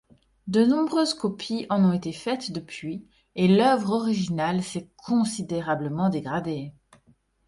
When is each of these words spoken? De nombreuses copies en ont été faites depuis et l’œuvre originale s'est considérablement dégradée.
De 0.47 0.65
nombreuses 0.65 1.13
copies 1.13 1.67
en 1.69 1.83
ont 1.85 1.93
été 1.93 2.11
faites 2.11 2.51
depuis 2.51 3.05
et 3.35 3.47
l’œuvre 3.47 3.91
originale 3.93 4.63
s'est 4.63 4.89
considérablement 4.97 6.09
dégradée. 6.09 6.73